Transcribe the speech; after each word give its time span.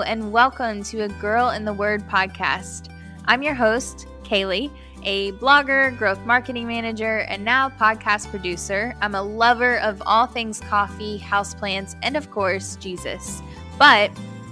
and 0.00 0.32
welcome 0.32 0.82
to 0.82 1.02
a 1.02 1.08
Girl 1.08 1.50
and 1.50 1.64
the 1.64 1.72
Word 1.72 2.02
podcast. 2.08 2.88
I'm 3.26 3.40
your 3.40 3.54
host, 3.54 4.08
Kalee, 4.24 4.68
a 5.04 5.30
blogger, 5.34 5.96
growth 5.96 6.18
marketing 6.26 6.66
manager, 6.66 7.18
and 7.18 7.44
now 7.44 7.68
podcast 7.68 8.28
producer. 8.30 8.96
I'm 9.00 9.14
a 9.14 9.22
lover 9.22 9.78
of 9.78 10.02
all 10.06 10.26
things 10.26 10.58
coffee, 10.58 11.20
houseplants, 11.20 11.94
and 12.02 12.16
of 12.16 12.32
course, 12.32 12.74
Jesus. 12.80 13.42
But 13.78 14.10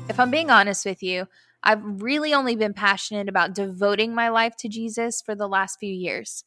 if 0.09 0.21
I'm 0.21 0.30
being 0.30 0.50
honest 0.50 0.86
with 0.86 1.02
you, 1.02 1.27
I've 1.64 1.82
really 2.00 2.32
only 2.32 2.55
been 2.55 2.75
passionate 2.75 3.29
about 3.29 3.57
devoting 3.57 4.14
my 4.14 4.29
life 4.29 4.55
to 4.59 4.68
Jesus 4.68 5.21
for 5.21 5.35
the 5.35 5.49
last 5.49 5.80
few 5.80 5.93
years. 5.93 6.44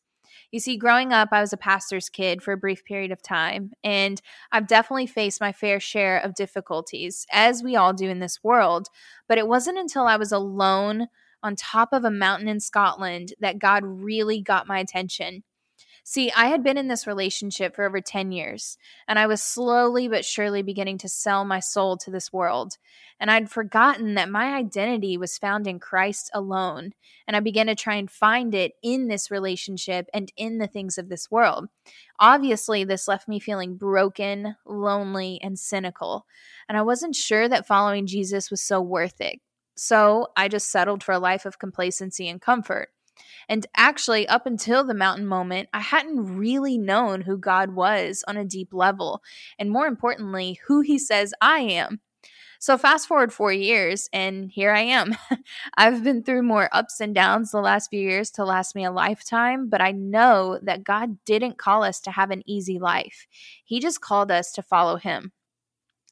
You 0.51 0.59
see, 0.59 0.77
growing 0.77 1.13
up, 1.13 1.29
I 1.31 1.41
was 1.41 1.53
a 1.53 1.57
pastor's 1.57 2.09
kid 2.09 2.41
for 2.41 2.51
a 2.51 2.57
brief 2.57 2.83
period 2.85 3.11
of 3.11 3.21
time, 3.21 3.71
and 3.83 4.21
I've 4.51 4.67
definitely 4.67 5.07
faced 5.07 5.41
my 5.41 5.51
fair 5.51 5.79
share 5.79 6.17
of 6.17 6.35
difficulties, 6.35 7.25
as 7.31 7.63
we 7.63 7.75
all 7.75 7.93
do 7.93 8.09
in 8.09 8.19
this 8.19 8.43
world. 8.43 8.87
But 9.27 9.37
it 9.37 9.47
wasn't 9.47 9.77
until 9.77 10.03
I 10.03 10.17
was 10.17 10.31
alone 10.31 11.07
on 11.43 11.55
top 11.55 11.89
of 11.93 12.03
a 12.03 12.11
mountain 12.11 12.47
in 12.47 12.59
Scotland 12.59 13.33
that 13.39 13.59
God 13.59 13.83
really 13.83 14.41
got 14.41 14.67
my 14.67 14.79
attention. 14.79 15.43
See, 16.09 16.31
I 16.31 16.45
had 16.45 16.63
been 16.63 16.77
in 16.77 16.87
this 16.87 17.05
relationship 17.05 17.75
for 17.75 17.83
over 17.83 17.99
10 17.99 18.31
years, 18.31 18.77
and 19.09 19.19
I 19.19 19.27
was 19.27 19.41
slowly 19.41 20.07
but 20.07 20.23
surely 20.23 20.61
beginning 20.61 20.99
to 20.99 21.09
sell 21.09 21.43
my 21.43 21.59
soul 21.59 21.97
to 21.97 22.09
this 22.09 22.31
world. 22.31 22.77
And 23.19 23.29
I'd 23.29 23.51
forgotten 23.51 24.13
that 24.13 24.29
my 24.29 24.55
identity 24.55 25.17
was 25.17 25.37
found 25.37 25.67
in 25.67 25.79
Christ 25.79 26.31
alone. 26.33 26.93
And 27.27 27.35
I 27.35 27.41
began 27.41 27.67
to 27.67 27.75
try 27.75 27.95
and 27.95 28.09
find 28.09 28.55
it 28.55 28.75
in 28.81 29.09
this 29.09 29.29
relationship 29.29 30.07
and 30.13 30.31
in 30.37 30.59
the 30.59 30.67
things 30.67 30.97
of 30.97 31.09
this 31.09 31.29
world. 31.29 31.67
Obviously, 32.21 32.85
this 32.85 33.09
left 33.09 33.27
me 33.27 33.37
feeling 33.41 33.75
broken, 33.75 34.55
lonely, 34.65 35.41
and 35.43 35.59
cynical. 35.59 36.25
And 36.69 36.77
I 36.77 36.83
wasn't 36.83 37.17
sure 37.17 37.49
that 37.49 37.67
following 37.67 38.07
Jesus 38.07 38.49
was 38.49 38.61
so 38.61 38.79
worth 38.79 39.19
it. 39.19 39.41
So 39.75 40.27
I 40.37 40.47
just 40.47 40.71
settled 40.71 41.03
for 41.03 41.11
a 41.11 41.19
life 41.19 41.45
of 41.45 41.59
complacency 41.59 42.29
and 42.29 42.39
comfort. 42.39 42.91
And 43.49 43.65
actually, 43.75 44.27
up 44.27 44.45
until 44.45 44.83
the 44.83 44.93
mountain 44.93 45.25
moment, 45.25 45.69
I 45.73 45.79
hadn't 45.79 46.37
really 46.37 46.77
known 46.77 47.21
who 47.21 47.37
God 47.37 47.75
was 47.75 48.23
on 48.27 48.37
a 48.37 48.45
deep 48.45 48.73
level, 48.73 49.21
and 49.57 49.71
more 49.71 49.87
importantly, 49.87 50.59
who 50.67 50.81
He 50.81 50.99
says 50.99 51.33
I 51.41 51.59
am. 51.59 52.01
So, 52.59 52.77
fast 52.77 53.07
forward 53.07 53.31
four 53.31 53.53
years, 53.53 54.09
and 54.11 54.51
here 54.51 54.71
I 54.71 54.81
am. 54.81 55.15
I've 55.77 56.03
been 56.03 56.23
through 56.23 56.41
more 56.41 56.69
ups 56.71 56.99
and 56.99 57.13
downs 57.13 57.51
the 57.51 57.61
last 57.61 57.89
few 57.89 57.99
years 57.99 58.31
to 58.31 58.45
last 58.45 58.75
me 58.75 58.83
a 58.83 58.91
lifetime, 58.91 59.69
but 59.69 59.81
I 59.81 59.91
know 59.91 60.59
that 60.63 60.83
God 60.83 61.23
didn't 61.23 61.59
call 61.59 61.83
us 61.83 61.99
to 62.01 62.11
have 62.11 62.31
an 62.31 62.43
easy 62.47 62.79
life. 62.79 63.27
He 63.63 63.79
just 63.79 64.01
called 64.01 64.31
us 64.31 64.51
to 64.53 64.63
follow 64.63 64.97
Him. 64.97 65.31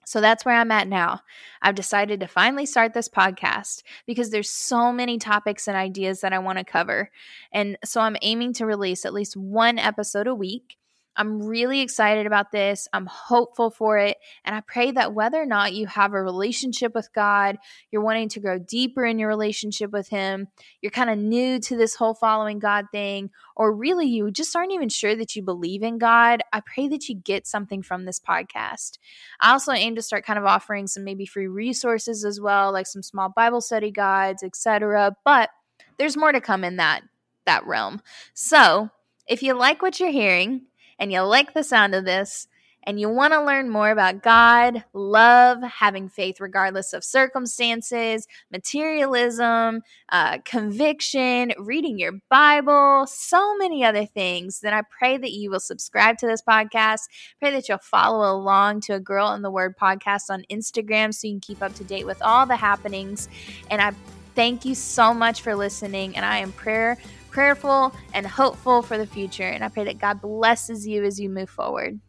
So 0.06 0.22
that's 0.22 0.46
where 0.46 0.56
I'm 0.56 0.72
at 0.72 0.88
now. 0.88 1.22
I've 1.62 1.76
decided 1.76 2.20
to 2.20 2.28
finally 2.28 2.66
start 2.66 2.94
this 2.94 3.10
podcast 3.10 3.84
because 4.06 4.30
there's 4.30 4.50
so 4.50 4.94
many 4.94 5.18
topics 5.18 5.68
and 5.68 5.76
ideas 5.76 6.22
that 6.22 6.32
I 6.32 6.40
want 6.40 6.60
to 6.60 6.64
cover. 6.64 7.10
And 7.52 7.78
so 7.84 8.02
I'm 8.02 8.16
aiming 8.22 8.54
to 8.54 8.66
release 8.66 9.04
at 9.06 9.14
least 9.14 9.36
one 9.36 9.80
episode 9.80 10.28
a 10.28 10.36
week. 10.36 10.78
I'm 11.16 11.42
really 11.42 11.82
excited 11.82 12.26
about 12.26 12.52
this. 12.52 12.88
I'm 12.94 13.06
hopeful 13.06 13.70
for 13.70 13.98
it. 13.98 14.18
And 14.44 14.56
I 14.56 14.62
pray 14.62 14.92
that 14.92 15.14
whether 15.14 15.42
or 15.42 15.46
not 15.46 15.74
you 15.74 15.88
have 15.88 16.14
a 16.14 16.22
relationship 16.22 16.94
with 16.94 17.14
God, 17.14 17.58
you're 17.92 18.02
wanting 18.02 18.30
to 18.30 18.40
grow 18.40 18.60
deeper 18.60 19.06
in 19.06 19.20
your 19.20 19.30
relationship 19.30 19.92
with 19.92 20.10
Him, 20.10 20.48
you're 20.82 20.92
kind 20.92 21.10
of 21.10 21.18
new 21.18 21.60
to 21.60 21.78
this 21.78 21.96
whole 21.96 22.14
following 22.14 22.60
God 22.60 22.86
thing, 22.92 23.30
or 23.56 23.74
really 23.74 24.08
you 24.08 24.30
just 24.32 24.56
aren't 24.56 24.74
even 24.74 24.90
sure 24.90 25.16
that 25.16 25.36
you 25.36 25.42
believe 25.42 25.84
in 25.84 25.98
God, 25.98 26.42
I 26.52 26.62
pray 26.62 26.88
that 26.90 27.08
you 27.08 27.16
get 27.16 27.48
something 27.48 27.82
from 27.82 28.06
this 28.06 28.20
podcast. 28.20 28.98
I 29.40 29.52
also 29.52 29.72
aim 29.72 29.96
to 29.96 30.02
start 30.02 30.26
kind 30.26 30.40
of 30.40 30.46
offering 30.46 30.88
some 30.88 31.04
maybe 31.04 31.26
free 31.26 31.48
resources 31.48 32.26
as 32.26 32.42
well, 32.42 32.72
like 32.72 32.88
some 32.88 33.04
small 33.04 33.30
Bible 33.30 33.62
study 33.62 33.92
guides, 33.92 34.44
etc. 34.44 35.16
But 35.24 35.50
there's 35.98 36.18
more 36.18 36.32
to 36.32 36.42
come 36.42 36.64
in 36.64 36.78
that 36.78 37.02
that 37.46 37.66
realm. 37.66 38.02
So, 38.34 38.90
if 39.28 39.42
you 39.42 39.54
like 39.54 39.82
what 39.82 40.00
you're 40.00 40.12
hearing, 40.12 40.64
and 41.00 41.12
you 41.12 41.22
like 41.22 41.54
the 41.54 41.64
sound 41.64 41.96
of 41.96 42.06
this, 42.06 42.48
and 42.88 43.00
you 43.00 43.10
want 43.10 43.34
to 43.34 43.44
learn 43.44 43.70
more 43.70 43.90
about 43.90 44.22
God, 44.22 44.84
love, 44.94 45.64
having 45.64 46.08
faith 46.08 46.40
regardless 46.40 46.94
of 46.94 47.04
circumstances, 47.04 48.28
materialism, 48.52 49.82
uh, 50.12 50.38
conviction, 50.46 51.54
reading 51.58 51.98
your 51.98 52.14
Bible, 52.30 53.08
so 53.08 53.58
many 53.58 53.84
other 53.84 54.06
things, 54.06 54.60
then 54.60 54.74
I 54.74 54.84
pray 55.00 55.18
that 55.18 55.32
you 55.32 55.50
will 55.50 55.60
subscribe 55.60 56.20
to 56.20 56.28
this 56.28 56.44
podcast. 56.48 57.02
Pray 57.40 57.52
that 57.52 57.68
you'll 57.68 57.80
follow 57.80 58.32
along 58.32 58.82
to 58.82 58.94
a 58.94 59.00
Girl 59.00 59.30
and 59.30 59.44
the 59.44 59.52
Word 59.52 59.76
podcast 59.78 60.30
on 60.30 60.44
Instagram 60.52 61.12
so 61.12 61.28
you 61.28 61.34
can 61.34 61.42
keep 61.42 61.64
up 61.64 61.74
to 61.76 61.84
date 61.84 62.06
with 62.06 62.22
all 62.22 62.46
the 62.46 62.56
happenings. 62.56 63.28
And 63.72 63.82
I 63.82 63.94
thank 64.36 64.64
you 64.64 64.76
so 64.76 65.14
much 65.14 65.42
for 65.42 65.56
listening. 65.56 66.16
And 66.16 66.24
I 66.24 66.38
am 66.38 66.52
prayer 66.52 67.00
prayerful 67.36 67.94
and 68.14 68.26
hopeful 68.26 68.82
for 68.82 68.98
the 68.98 69.06
future. 69.06 69.44
And 69.44 69.62
I 69.62 69.68
pray 69.68 69.84
that 69.84 70.00
God 70.00 70.22
blesses 70.22 70.88
you 70.88 71.04
as 71.04 71.20
you 71.20 71.30
move 71.30 71.50
forward. 71.50 72.00